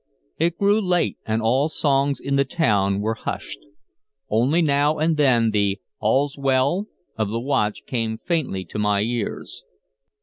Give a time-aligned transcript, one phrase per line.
[0.39, 3.59] It grew late, and all sounds in the town were hushed;
[4.31, 6.87] only now and then the "All's well!"
[7.19, 9.63] of the watch came faintly to my ears.